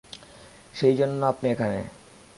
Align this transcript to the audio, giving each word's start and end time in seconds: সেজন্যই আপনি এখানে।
সেজন্যই 0.73 1.29
আপনি 1.29 1.47
এখানে। 1.49 1.79